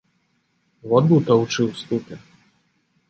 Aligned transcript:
Ваду 0.93 1.17
таўчы 1.29 1.61
ў 1.69 1.71
ступе. 1.85 2.15